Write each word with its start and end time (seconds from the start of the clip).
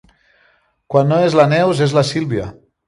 Quan 0.95 1.11
no 1.13 1.21
és 1.27 1.39
la 1.41 1.47
Neus 1.55 1.87
és 1.89 1.99
la 2.01 2.07
Sílvia. 2.15 2.55